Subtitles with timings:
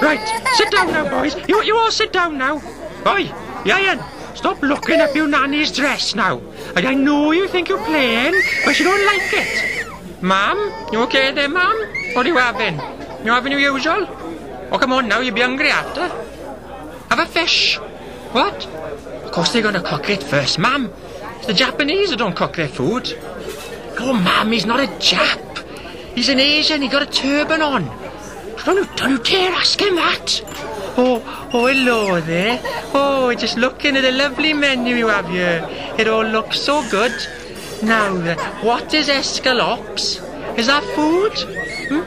[0.00, 0.20] Right,
[0.54, 1.34] sit down now, boys.
[1.48, 2.60] You, you all sit down now.
[3.06, 3.30] Oi,
[3.64, 4.00] Ian,
[4.34, 6.40] stop looking at your nanny's dress now.
[6.74, 8.34] I know you think you're playing,
[8.64, 10.22] but you don't like it.
[10.22, 10.58] Ma'am,
[10.92, 11.76] you okay there, ma'am?
[12.14, 12.74] What are you having?
[13.24, 14.06] You having your usual?
[14.70, 16.08] Oh, come on now, you'll be hungry after.
[17.10, 17.76] Have a fish.
[18.32, 18.66] What?
[19.24, 20.92] Of course they're gonna cook it first, ma'am.
[21.38, 23.18] It's the Japanese who don't cook their food.
[23.98, 25.58] Oh, ma'am, he's not a Jap.
[26.14, 27.84] He's an Asian, he got a turban on.
[28.64, 30.42] Don't you, don't dare ask him that.
[30.98, 32.60] Oh, oh, hello there.
[32.94, 35.66] Oh, just looking at the lovely menu you have here.
[35.98, 37.12] It all looks so good.
[37.82, 40.22] Now, uh, what is escalops?
[40.58, 41.32] Is that food?
[41.88, 42.00] Hmm?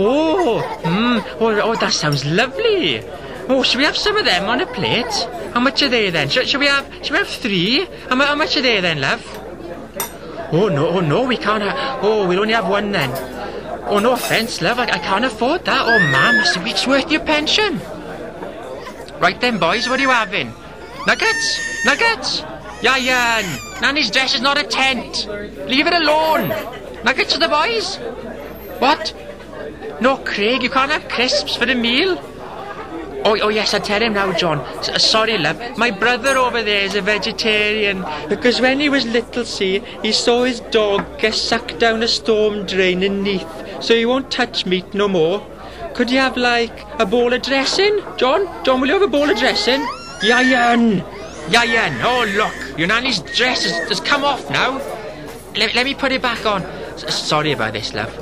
[0.00, 3.02] Oh, mm, oh, oh, that sounds lovely.
[3.48, 5.12] Oh, should we have some of them on a plate?
[5.54, 6.28] How much are they then?
[6.28, 6.86] Should, should we have?
[7.02, 7.86] Should we have three?
[8.08, 9.24] How, how much are they then, love?
[10.52, 12.04] Oh no, oh no, we can't have.
[12.04, 13.10] Oh, we'll only have one then.
[13.90, 15.86] Oh, no offence, love, I, I can't afford that.
[15.86, 16.34] Oh, man,
[16.66, 17.80] it's worth your pension.
[19.18, 20.52] Right then, boys, what are you having?
[21.06, 21.84] Nuggets?
[21.84, 22.42] Nuggets?
[22.82, 25.26] Yayan, Nanny's dress is not a tent.
[25.66, 26.48] Leave it alone.
[27.02, 27.96] Nuggets for the boys?
[28.78, 29.14] What?
[30.00, 32.16] No, Craig, you can't have crisps for the meal.
[33.24, 34.60] Oh, oh yes, I tell him now, John.
[34.60, 35.76] S- uh, sorry, love.
[35.76, 40.44] My brother over there is a vegetarian because when he was little, see, he saw
[40.44, 43.42] his dog get sucked down a storm drain in Neath,
[43.80, 45.46] so you won't touch meat no more.
[45.94, 48.46] Could you have like a bowl of dressing, John?
[48.64, 49.80] John, will you have a bowl of dressing?
[50.20, 51.00] Yayan,
[51.48, 52.00] Yayan.
[52.04, 54.78] Oh look, your nanny's dress has, has come off now.
[55.56, 56.62] Let, let me put it back on.
[56.62, 58.14] S- sorry about this, love.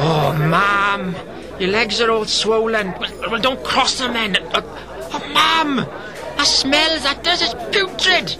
[0.00, 1.14] Oh, ma'am.
[1.58, 2.94] Your legs are all swollen.
[3.00, 4.36] Well, well don't cross them then.
[4.54, 4.62] Uh,
[5.12, 5.76] oh, ma'am.
[6.36, 8.30] That smells, that does, it's putrid.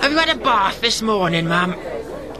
[0.00, 1.74] Have you had a bath this morning, ma'am?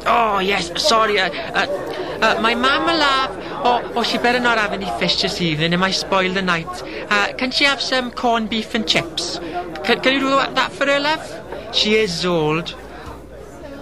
[0.07, 1.21] Oh, yes, sorry.
[1.21, 3.31] Uh, uh, uh, my ma'am will have...
[3.65, 5.73] Oh, oh, she better not have any fish this evening.
[5.73, 6.67] It might spoil the night.
[7.11, 9.39] Uh, can she have some corned beef and chips?
[9.85, 11.75] Can, can you do that for her, love?
[11.75, 12.75] She is old.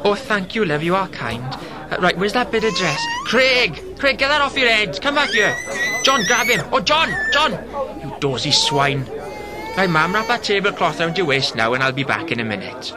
[0.04, 0.82] Oh, thank you, love.
[0.82, 1.44] You are kind.
[1.44, 3.00] Uh, right, where's that bit of dress?
[3.24, 3.98] Craig!
[3.98, 5.00] Craig, get that off your head.
[5.02, 5.54] Come back here.
[6.02, 6.66] John, grab him.
[6.72, 7.12] Oh, John!
[7.32, 7.52] John!
[8.02, 9.04] You dozy swine.
[9.76, 12.44] Right, ma'am, wrap that tablecloth around your waist now and I'll be back in a
[12.44, 12.92] minute.